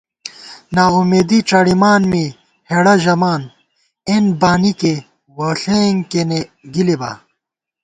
ناامېدی 0.75 1.39
ڄَڑِمان 1.47 2.01
می، 2.11 2.25
ہېڑہ 2.69 2.95
ژَمان 3.03 3.41
اېن 4.09 4.25
بانِکےووݪېنگ 4.41 5.99
کېنےگِلِبا 6.11 7.11